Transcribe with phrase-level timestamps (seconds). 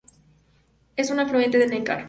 [0.95, 1.99] Es un afluente del Neckar.